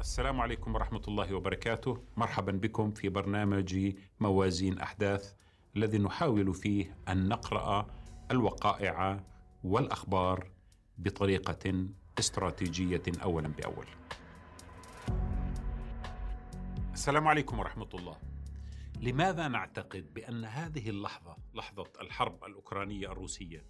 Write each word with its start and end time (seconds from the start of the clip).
السلام 0.00 0.40
عليكم 0.40 0.74
ورحمة 0.74 1.02
الله 1.08 1.34
وبركاته. 1.34 1.98
مرحبا 2.16 2.52
بكم 2.52 2.90
في 2.90 3.08
برنامج 3.08 3.94
موازين 4.20 4.78
أحداث 4.78 5.34
الذي 5.76 5.98
نحاول 5.98 6.54
فيه 6.54 6.96
أن 7.08 7.28
نقرأ 7.28 7.86
الوقائع 8.30 9.24
والأخبار 9.64 10.50
بطريقة 10.98 11.88
استراتيجية 12.18 13.02
أولا 13.22 13.48
بأول. 13.48 13.86
السلام 16.92 17.28
عليكم 17.28 17.58
ورحمة 17.58 17.88
الله. 17.94 18.16
لماذا 19.00 19.48
نعتقد 19.48 20.14
بأن 20.14 20.44
هذه 20.44 20.90
اللحظة 20.90 21.36
لحظة 21.54 21.92
الحرب 22.00 22.44
الأوكرانية 22.44 23.12
الروسية 23.12 23.64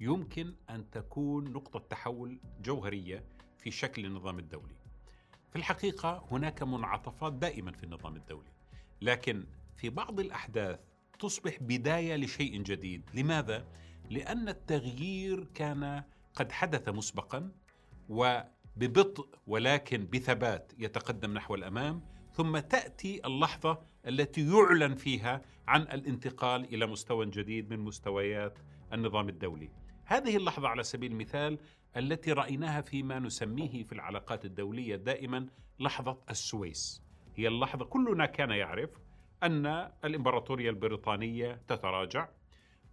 يمكن 0.00 0.54
أن 0.70 0.90
تكون 0.90 1.52
نقطة 1.52 1.78
تحول 1.78 2.40
جوهرية 2.60 3.24
في 3.58 3.70
شكل 3.70 4.06
النظام 4.06 4.38
الدولي؟ 4.38 4.83
في 5.54 5.60
الحقيقة 5.60 6.24
هناك 6.30 6.62
منعطفات 6.62 7.32
دائما 7.32 7.72
في 7.72 7.84
النظام 7.84 8.16
الدولي 8.16 8.50
لكن 9.02 9.46
في 9.76 9.90
بعض 9.90 10.20
الأحداث 10.20 10.80
تصبح 11.18 11.56
بداية 11.60 12.16
لشيء 12.16 12.62
جديد 12.62 13.10
لماذا؟ 13.14 13.66
لأن 14.10 14.48
التغيير 14.48 15.44
كان 15.54 16.02
قد 16.34 16.52
حدث 16.52 16.88
مسبقا 16.88 17.52
وببطء 18.08 19.28
ولكن 19.46 20.06
بثبات 20.06 20.72
يتقدم 20.78 21.34
نحو 21.34 21.54
الأمام 21.54 22.02
ثم 22.32 22.58
تأتي 22.58 23.26
اللحظة 23.26 23.82
التي 24.06 24.48
يعلن 24.48 24.94
فيها 24.94 25.42
عن 25.68 25.82
الانتقال 25.82 26.74
إلى 26.74 26.86
مستوى 26.86 27.26
جديد 27.26 27.70
من 27.70 27.78
مستويات 27.80 28.58
النظام 28.92 29.28
الدولي 29.28 29.70
هذه 30.04 30.36
اللحظة 30.36 30.68
على 30.68 30.82
سبيل 30.82 31.12
المثال 31.12 31.58
التي 31.96 32.32
رأيناها 32.32 32.80
فيما 32.80 33.18
نسميه 33.18 33.82
في 33.84 33.92
العلاقات 33.92 34.44
الدولية 34.44 34.96
دائما 34.96 35.46
لحظة 35.78 36.18
السويس. 36.30 37.02
هي 37.36 37.48
اللحظة 37.48 37.84
كلنا 37.84 38.26
كان 38.26 38.50
يعرف 38.50 38.90
أن 39.42 39.66
الإمبراطورية 40.04 40.70
البريطانية 40.70 41.60
تتراجع 41.68 42.28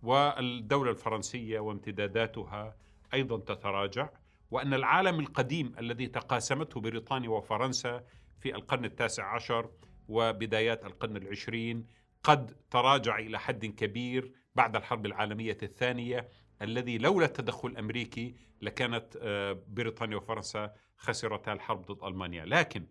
والدولة 0.04 0.92
الفرنسية 0.92 1.60
وامتداداتها 1.60 2.76
أيضا 3.14 3.38
تتراجع 3.38 4.10
وأن 4.52 4.74
العالم 4.74 5.20
القديم 5.20 5.74
الذي 5.80 6.08
تقاسمته 6.08 6.82
بريطانيا 6.82 7.30
وفرنسا 7.30 8.04
في 8.40 8.56
القرن 8.56 8.86
التاسع 8.86 9.36
عشر 9.36 9.70
وبدايات 10.08 10.86
القرن 10.86 11.18
العشرين 11.18 11.88
قد 12.24 12.56
تراجع 12.72 13.20
إلى 13.20 13.40
حد 13.40 13.66
كبير 13.66 14.32
بعد 14.56 14.76
الحرب 14.76 15.06
العالمية 15.06 15.58
الثانية 15.64 16.30
الذي 16.62 16.98
لولا 16.98 17.26
التدخل 17.26 17.70
الأمريكي 17.70 18.36
لكانت 18.62 19.18
آه، 19.22 19.64
بريطانيا 19.68 20.18
وفرنسا 20.18 20.74
خسرتا 20.98 21.54
الحرب 21.54 21.86
ضد 21.92 22.04
ألمانيا، 22.04 22.46
لكن 22.46 22.88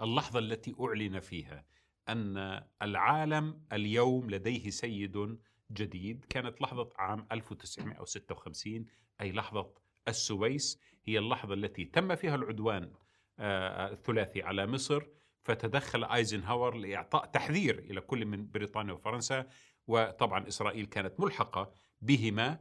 اللحظة 0.00 0.38
التي 0.38 0.74
أعلن 0.80 1.20
فيها 1.20 1.64
أن 2.08 2.62
العالم 2.82 3.62
اليوم 3.72 4.30
لديه 4.30 4.70
سيد 4.70 5.38
جديد 5.72 6.24
كانت 6.24 6.62
لحظة 6.62 6.90
عام 6.96 7.26
1956 7.32 8.86
أي 9.20 9.32
لحظة 9.32 9.70
السويس. 10.08 10.80
هي 11.04 11.18
اللحظة 11.18 11.54
التي 11.54 11.84
تم 11.84 12.14
فيها 12.14 12.34
العدوان 12.34 12.92
آه، 13.38 13.92
الثلاثي 13.92 14.42
على 14.42 14.66
مصر 14.66 15.02
فتدخل 15.42 16.04
أيزنهاور 16.04 16.74
لإعطاء 16.74 17.26
تحذير 17.26 17.78
إلى 17.78 18.00
كل 18.00 18.26
من 18.26 18.50
بريطانيا 18.50 18.92
وفرنسا. 18.92 19.46
وطبعا 19.90 20.48
إسرائيل 20.48 20.86
كانت 20.86 21.20
ملحقة 21.20 21.72
بهما 22.00 22.58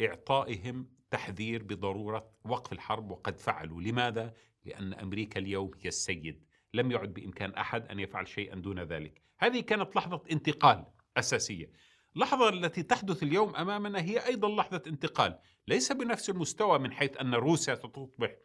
إعطائهم 0.00 0.88
تحذير 1.10 1.62
بضرورة 1.62 2.30
وقف 2.44 2.72
الحرب 2.72 3.10
وقد 3.10 3.38
فعلوا، 3.38 3.80
لماذا؟ 3.82 4.34
لأن 4.64 4.94
أمريكا 4.94 5.40
اليوم 5.40 5.70
هي 5.80 5.88
السيد، 5.88 6.44
لم 6.74 6.90
يعد 6.90 7.14
بإمكان 7.14 7.54
أحد 7.54 7.88
أن 7.88 8.00
يفعل 8.00 8.28
شيئا 8.28 8.54
دون 8.54 8.80
ذلك. 8.80 9.22
هذه 9.38 9.60
كانت 9.60 9.96
لحظة 9.96 10.22
انتقال 10.30 10.84
أساسية. 11.16 11.70
اللحظة 12.14 12.48
التي 12.48 12.82
تحدث 12.82 13.22
اليوم 13.22 13.56
أمامنا 13.56 14.00
هي 14.00 14.26
أيضا 14.26 14.48
لحظة 14.48 14.82
انتقال، 14.86 15.38
ليس 15.68 15.92
بنفس 15.92 16.30
المستوى 16.30 16.78
من 16.78 16.92
حيث 16.92 17.16
أن 17.16 17.34
روسيا 17.34 17.74
ستصبح 17.74 18.36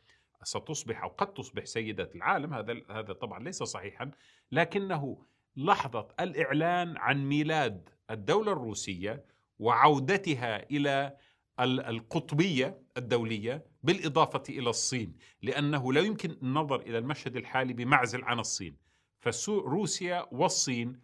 ستصبح 0.43 1.03
أو 1.03 1.09
قد 1.09 1.33
تصبح 1.33 1.65
سيدة 1.65 2.09
العالم، 2.15 2.53
هذا 2.53 2.81
هذا 2.89 3.13
طبعا 3.13 3.43
ليس 3.43 3.63
صحيحا، 3.63 4.11
لكنه 4.51 5.25
لحظة 5.55 6.07
الإعلان 6.19 6.97
عن 6.97 7.25
ميلاد 7.25 7.89
الدولة 8.11 8.51
الروسية 8.51 9.25
وعودتها 9.59 10.69
إلى 10.71 11.17
القطبية 11.59 12.81
الدولية 12.97 13.65
بالإضافة 13.83 14.43
إلى 14.49 14.69
الصين 14.69 15.17
لأنه 15.41 15.93
لا 15.93 16.01
يمكن 16.01 16.37
النظر 16.43 16.79
إلى 16.81 16.97
المشهد 16.97 17.35
الحالي 17.35 17.73
بمعزل 17.73 18.23
عن 18.23 18.39
الصين. 18.39 18.77
فروسيا 19.19 20.27
والصين 20.31 20.99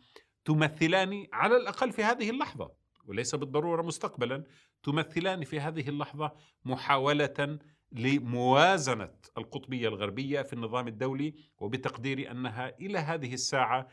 تمثلان 0.46 1.28
على 1.34 1.58
الأقل 1.58 1.92
في 1.92 2.04
هذه 2.04 2.30
اللحظة 2.30 2.72
وليس 3.06 3.36
بالضرورة 3.36 3.82
مستقبلا 3.82 4.44
تمثلان 4.84 5.44
في 5.44 5.60
هذه 5.60 5.90
اللحظة 5.90 6.32
محاولة 6.66 7.60
لموازنة 7.92 9.10
القطبية 9.38 9.88
الغربية 9.88 10.42
في 10.42 10.54
النظام 10.54 10.88
الدولي 10.88 11.34
وبتقديري 11.58 12.32
أنها 12.32 12.78
إلى 12.80 12.98
هذه 12.98 13.34
الساعة 13.34 13.80
آه، 13.80 13.88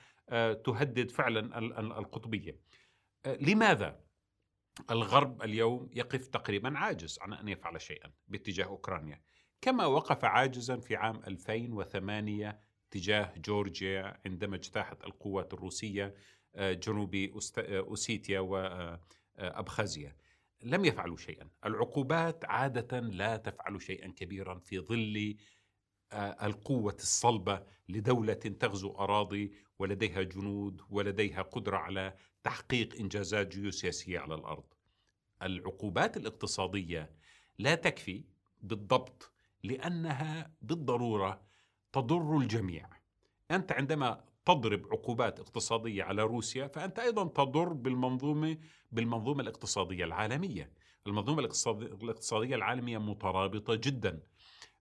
تهدد 0.65 1.11
فعلا 1.11 1.59
القطبية. 1.99 2.61
آه، 3.27 3.37
لماذا؟ 3.37 4.05
الغرب 4.91 5.43
اليوم 5.43 5.91
يقف 5.93 6.29
تقريبا 6.29 6.79
عاجز 6.79 7.19
عن 7.23 7.33
أن 7.33 7.49
يفعل 7.49 7.81
شيئا 7.81 8.12
باتجاه 8.29 8.65
أوكرانيا 8.65 9.21
كما 9.61 9.87
وقف 9.87 10.25
عاجزا 10.25 10.77
في 10.77 10.97
عام 10.97 11.17
2008 11.27 12.61
تجاه 12.91 13.34
جورجيا 13.37 14.21
عندما 14.27 14.57
اجتاحت 14.57 15.05
القوات 15.05 15.55
الروسية 15.55 16.15
آه، 16.55 16.73
جنوب 16.73 17.15
آه، 17.15 17.79
أوسيتيا 17.79 18.41
وابخازيا 18.41 20.09
آه، 20.09 20.67
لم 20.67 20.84
يفعلوا 20.84 21.17
شيئا 21.17 21.49
العقوبات 21.65 22.45
عادة 22.45 23.01
لا 23.01 23.37
تفعل 23.37 23.83
شيئا 23.83 24.09
كبيرا 24.09 24.59
في 24.59 24.79
ظل 24.81 25.37
القوة 26.12 26.97
الصلبة 26.98 27.62
لدولة 27.88 28.34
تغزو 28.34 28.91
أراضي 28.91 29.53
ولديها 29.78 30.22
جنود 30.22 30.81
ولديها 30.91 31.42
قدرة 31.42 31.76
على 31.76 32.15
تحقيق 32.44 32.94
إنجازات 33.00 33.48
جيوسياسية 33.48 34.19
على 34.19 34.34
الأرض. 34.34 34.65
العقوبات 35.42 36.16
الاقتصادية 36.16 37.10
لا 37.59 37.75
تكفي 37.75 38.25
بالضبط 38.62 39.32
لأنها 39.62 40.50
بالضرورة 40.62 41.41
تضر 41.92 42.38
الجميع. 42.38 42.88
أنت 43.50 43.72
عندما 43.72 44.25
تضرب 44.47 44.86
عقوبات 44.92 45.41
اقتصادية 45.41 46.04
على 46.04 46.22
روسيا 46.22 46.66
فأنت 46.66 46.98
أيضا 46.98 47.25
تضر 47.25 47.72
بالمنظومة 47.72 48.59
بالمنظومة 48.92 49.42
الاقتصادية 49.42 50.04
العالمية. 50.04 50.71
المنظومة 51.06 51.48
الاقتصادية 52.03 52.54
العالمية 52.56 52.98
مترابطة 52.98 53.75
جدا. 53.75 54.22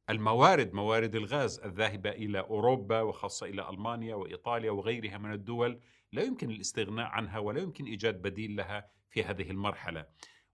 الموارد 0.09 0.73
موارد 0.73 1.15
الغاز 1.15 1.59
الذاهبة 1.59 2.09
إلى 2.09 2.39
أوروبا 2.39 3.01
وخاصة 3.01 3.45
إلى 3.45 3.69
ألمانيا 3.69 4.15
وإيطاليا 4.15 4.71
وغيرها 4.71 5.17
من 5.17 5.33
الدول 5.33 5.79
لا 6.11 6.23
يمكن 6.23 6.49
الاستغناء 6.51 7.05
عنها 7.05 7.39
ولا 7.39 7.61
يمكن 7.61 7.85
إيجاد 7.85 8.21
بديل 8.21 8.55
لها 8.55 8.89
في 9.09 9.23
هذه 9.23 9.51
المرحلة. 9.51 10.05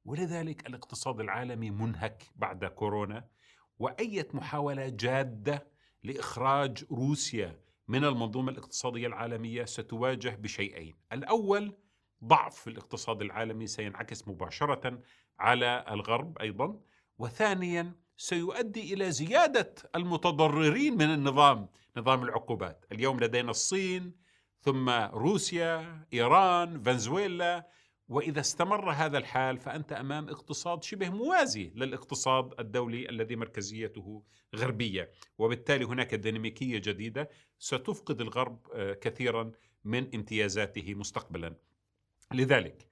ولذلك 0.06 0.68
الاقتصاد 0.68 1.20
العالمي 1.20 1.72
منهك 1.72 2.24
بعد 2.36 2.66
كورونا 2.66 3.28
وأي 3.80 4.26
محاولة 4.34 4.90
جادة 4.90 5.68
لإخراج 6.04 6.86
روسيا 6.92 7.60
من 7.88 8.06
المنظومة 8.06 8.52
الاقتصادية 8.52 9.08
العالمية 9.08 9.66
ستواجه 9.66 10.30
بشيئين. 10.30 10.96
الأول 11.12 11.78
ضعف 12.24 12.68
الاقتصاد 12.68 13.22
العالمي 13.22 13.68
سينعكس 13.68 14.28
مباشرة 14.28 15.02
على 15.40 15.86
الغرب 15.90 16.38
أيضا 16.38 16.80
وثانيا 17.18 17.96
سيؤدي 18.22 18.94
إلى 18.94 19.12
زيادة 19.12 19.76
المتضررين 19.96 20.94
من 20.94 21.14
النظام 21.14 21.70
نظام 21.98 22.24
العقوبات. 22.24 22.86
اليوم 22.92 23.20
لدينا 23.20 23.52
الصين 23.52 24.14
ثم 24.62 24.90
روسيا 24.90 26.06
إيران 26.14 26.84
فنزويلا. 26.84 27.70
وإذا 28.10 28.40
استمر 28.40 28.92
هذا 28.92 29.18
الحال 29.18 29.58
فأنت 29.58 29.94
أمام 29.94 30.30
اقتصاد 30.30 30.84
شبه 30.84 31.10
موازي 31.10 31.72
للاقتصاد 31.76 32.60
الدولي 32.60 33.10
الذي 33.10 33.36
مركزيته 33.36 34.24
غربية. 34.56 35.12
وبالتالي 35.38 35.86
هناك 35.86 36.16
ديناميكية 36.16 36.78
جديدة 36.78 37.30
ستفقد 37.60 38.22
الغرب 38.22 38.68
آه، 38.74 38.94
كثيرا 38.94 39.52
من 39.84 40.16
امتيازاته 40.16 40.94
مستقبلا. 40.94 41.56
لذلك 42.34 42.88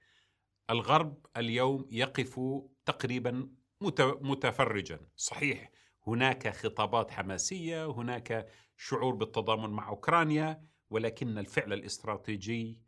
الغرب 0.70 1.26
اليوم 1.36 1.86
يقف 1.90 2.40
تقريبا 2.84 3.57
متفرجا. 3.80 5.00
صحيح 5.16 5.70
هناك 6.06 6.48
خطابات 6.48 7.10
حماسية 7.10 7.90
هناك 7.90 8.48
شعور 8.76 9.14
بالتضامن 9.14 9.70
مع 9.70 9.88
أوكرانيا 9.88 10.62
ولكن 10.90 11.38
الفعل 11.38 11.72
الاستراتيجي 11.72 12.78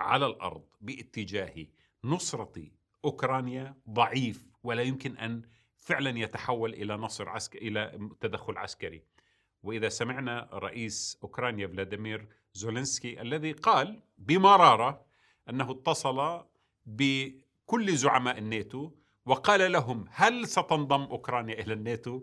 على 0.00 0.26
الأرض 0.26 0.64
باتجاه 0.80 1.66
نصرة 2.04 2.52
أوكرانيا 3.04 3.76
ضعيف 3.90 4.46
ولا 4.62 4.82
يمكن 4.82 5.16
أن 5.16 5.42
فعلا 5.76 6.18
يتحول 6.18 6.74
إلى 6.74 6.96
نصر 6.96 7.28
عسكري 7.28 7.68
إلى 7.68 8.08
تدخل 8.20 8.58
عسكري. 8.58 9.02
وإذا 9.62 9.88
سمعنا 9.88 10.48
رئيس 10.52 11.18
أوكرانيا 11.22 11.66
فلاديمير 11.66 12.28
زولنسكي 12.52 13.20
الذي 13.20 13.52
قال 13.52 14.02
بمرارة 14.18 15.06
أنه 15.48 15.70
اتصل 15.70 16.44
بكل 16.86 17.96
زعماء 17.96 18.38
الناتو 18.38 18.90
وقال 19.26 19.72
لهم 19.72 20.04
هل 20.10 20.48
ستنضم 20.48 21.02
أوكرانيا 21.02 21.60
إلى 21.60 21.72
الناتو؟ 21.72 22.22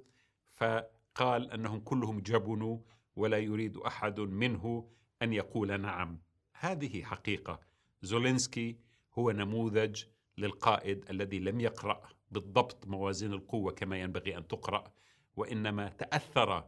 فقال 0.56 1.52
أنهم 1.52 1.80
كلهم 1.80 2.20
جبنوا 2.20 2.78
ولا 3.16 3.38
يريد 3.38 3.78
أحد 3.78 4.20
منه 4.20 4.90
أن 5.22 5.34
يقول 5.34 5.82
نعم. 5.82 6.22
هذه 6.60 7.04
حقيقة 7.04 7.60
زولنسكي 8.02 8.80
هو 9.14 9.32
نموذج 9.32 10.04
للقائد 10.38 11.10
الذي 11.10 11.40
لم 11.40 11.60
يقرأ 11.60 12.02
بالضبط 12.32 12.88
موازين 12.88 13.34
القوة 13.34 13.72
كما 13.72 14.02
ينبغي 14.02 14.38
أن 14.38 14.48
تقرأ 14.48 14.84
وإنما 15.36 15.90
تأثر 15.90 16.66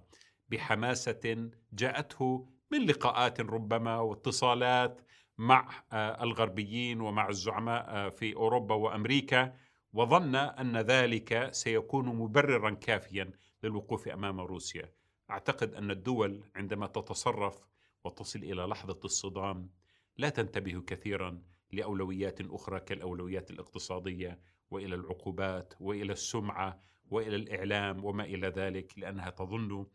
بحماسة 0.49 1.49
جاءته 1.73 2.47
من 2.71 2.85
لقاءات 2.85 3.41
ربما 3.41 3.99
واتصالات 3.99 5.01
مع 5.37 5.83
آه، 5.91 6.23
الغربيين 6.23 7.01
ومع 7.01 7.29
الزعماء 7.29 7.85
آه، 7.87 8.09
في 8.09 8.35
أوروبا 8.35 8.75
وأمريكا 8.75 9.53
وظن 9.93 10.35
أن 10.35 10.77
ذلك 10.77 11.53
سيكون 11.53 12.05
مبررا 12.05 12.69
كافيا 12.69 13.31
للوقوف 13.63 14.07
أمام 14.07 14.39
روسيا. 14.39 14.91
أعتقد 15.29 15.73
أن 15.73 15.91
الدول 15.91 16.43
عندما 16.55 16.87
تتصرف 16.87 17.67
وتصل 18.03 18.39
إلى 18.39 18.61
لحظة 18.61 18.99
الصدام 19.05 19.69
لا 20.17 20.29
تنتبه 20.29 20.83
كثيرا 20.87 21.41
لأولويات 21.71 22.41
أخرى 22.41 22.79
كالأولويات 22.79 23.51
الاقتصادية 23.51 24.39
وإلى 24.71 24.95
العقوبات 24.95 25.73
وإلى 25.79 26.13
السمعة 26.13 26.79
وإلى 27.09 27.35
الإعلام 27.35 28.05
وما 28.05 28.23
إلى 28.23 28.47
ذلك 28.47 28.99
لأنها 28.99 29.29
تظن 29.29 29.85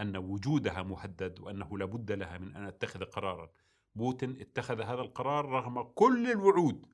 أن 0.00 0.16
وجودها 0.16 0.82
مهدد 0.82 1.40
وأنه 1.40 1.78
لابد 1.78 2.12
لها 2.12 2.38
من 2.38 2.56
أن 2.56 2.78
تتخذ 2.78 3.04
قرارا. 3.04 3.50
بوتين 3.94 4.40
اتخذ 4.40 4.80
هذا 4.80 5.00
القرار 5.00 5.44
رغم 5.48 5.82
كل 5.82 6.30
الوعود 6.30 6.86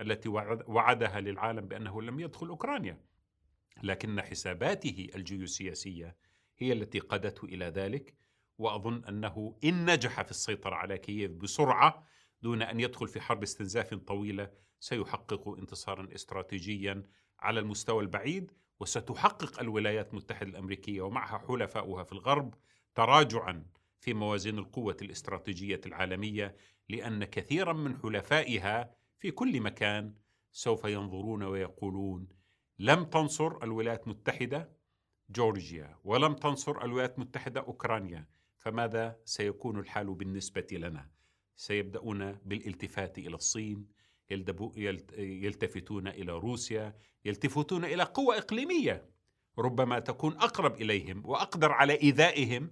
التي 0.00 0.28
وعدها 0.66 1.20
للعالم 1.20 1.68
بأنه 1.68 2.02
لم 2.02 2.20
يدخل 2.20 2.48
أوكرانيا. 2.48 3.00
لكن 3.82 4.22
حساباته 4.22 5.08
الجيوسياسية 5.14 6.16
هي 6.58 6.72
التي 6.72 6.98
قادته 6.98 7.44
إلى 7.44 7.64
ذلك 7.64 8.14
وأظن 8.58 9.04
أنه 9.04 9.56
إن 9.64 9.90
نجح 9.90 10.22
في 10.22 10.30
السيطرة 10.30 10.74
على 10.74 10.98
كييف 10.98 11.30
بسرعة 11.30 12.06
دون 12.42 12.62
أن 12.62 12.80
يدخل 12.80 13.08
في 13.08 13.20
حرب 13.20 13.42
استنزاف 13.42 13.94
طويلة 13.94 14.50
سيحقق 14.80 15.48
انتصارا 15.48 16.08
استراتيجيه 16.14 17.02
على 17.38 17.60
المستوى 17.60 18.02
البعيد 18.02 18.52
وستحقق 18.80 19.60
الولايات 19.60 20.10
المتحدة 20.10 20.50
الأمريكية 20.50 21.02
ومعها 21.02 21.38
حلفاؤها 21.38 22.04
في 22.04 22.12
الغرب 22.12 22.54
تراجعا 22.94 23.66
في 24.00 24.14
موازين 24.14 24.58
القوة 24.58 24.96
الاستراتيجية 25.02 25.80
العالمية 25.86 26.56
لأن 26.88 27.24
كثيرا 27.24 27.72
من 27.72 27.98
حلفائها 27.98 28.94
في 29.20 29.30
كل 29.30 29.60
مكان 29.60 30.14
سوف 30.52 30.84
ينظرون 30.84 31.42
ويقولون 31.42 32.28
لم 32.78 33.04
تنصر 33.04 33.62
الولايات 33.62 34.04
المتحدة 34.04 34.72
جورجيا 35.30 35.98
ولم 36.04 36.34
تنصر 36.34 36.84
الولايات 36.84 37.14
المتحدة 37.14 37.60
أوكرانيا 37.60 38.28
فماذا 38.56 39.18
سيكون 39.24 39.78
الحال 39.78 40.14
بالنسبة 40.14 40.66
لنا؟ 40.72 41.10
سيبدأون 41.56 42.32
بالالتفات 42.32 43.18
إلى 43.18 43.34
الصين 43.34 43.86
يلتفتون 45.16 46.08
إلى 46.08 46.32
روسيا 46.32 46.96
يلتفتون 47.24 47.84
إلى 47.84 48.02
قوى 48.02 48.38
إقليمية 48.38 49.10
ربما 49.58 49.98
تكون 49.98 50.32
أقرب 50.32 50.74
إليهم 50.74 51.26
وأقدر 51.26 51.72
على 51.72 52.00
إيذائهم 52.02 52.70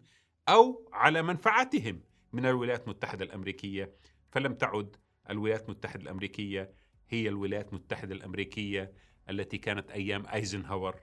أو 0.49 0.89
على 0.93 1.23
منفعتهم 1.23 2.03
من 2.33 2.47
الولايات 2.47 2.85
المتحدة 2.85 3.25
الأمريكية 3.25 3.95
فلم 4.31 4.55
تعد 4.55 4.97
الولايات 5.31 5.65
المتحدة 5.65 6.03
الأمريكية 6.03 6.73
هي 7.09 7.29
الولايات 7.29 7.69
المتحدة 7.69 8.15
الأمريكية 8.15 8.93
التي 9.31 9.59
كانت 9.59 9.91
أيام 9.91 10.27
أيزنهاور 10.27 10.97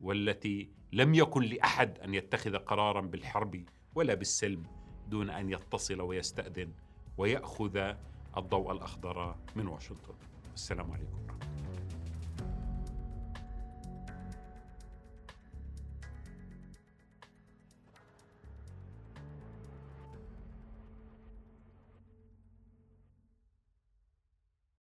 والتي 0.00 0.70
لم 0.92 1.14
يكن 1.14 1.42
لأحد 1.42 1.98
أن 1.98 2.14
يتخذ 2.14 2.56
قرارا 2.56 3.00
بالحرب 3.00 3.64
ولا 3.94 4.14
بالسلم 4.14 4.62
دون 5.08 5.30
أن 5.30 5.50
يتصل 5.50 6.00
ويستأذن 6.00 6.72
ويأخذ 7.18 7.94
الضوء 8.36 8.72
الأخضر 8.72 9.36
من 9.56 9.66
واشنطن. 9.66 10.14
السلام 10.54 10.92
عليكم 10.92 11.49